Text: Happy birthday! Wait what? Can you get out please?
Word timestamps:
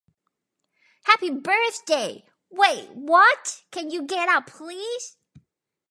Happy 1.03 1.29
birthday! 1.29 2.25
Wait 2.49 2.89
what? 2.95 3.61
Can 3.69 3.91
you 3.91 4.01
get 4.01 4.27
out 4.29 4.47
please? 4.47 5.17